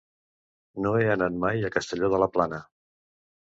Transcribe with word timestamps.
No 0.85 0.93
he 1.01 1.05
anat 1.15 1.35
mai 1.43 1.61
a 1.69 1.71
Castelló 1.77 2.11
de 2.15 2.23
la 2.25 2.29
Plana. 2.39 2.63